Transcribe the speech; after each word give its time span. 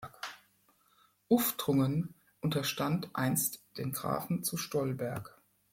Uftrungen 1.29 2.15
unterstand 2.39 3.11
einst 3.13 3.61
den 3.77 3.91
Grafen 3.91 4.43
zu 4.43 4.57
Stolberg. 4.57 5.39